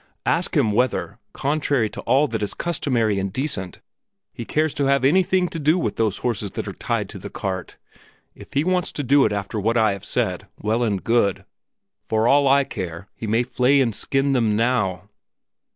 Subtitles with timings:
[0.25, 3.81] Ask him whether, contrary to all that is customary and decent,
[4.33, 7.29] he cares to have anything to do with those horses that are tied to the
[7.29, 7.77] cart.
[8.33, 11.45] If he wants to do it after what I have said, well and good.
[12.03, 15.07] For all I care, he may flay and skin them now."